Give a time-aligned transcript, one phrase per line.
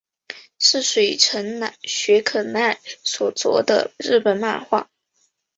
[0.57, 4.89] 是水城雪可奈所着的日本漫画。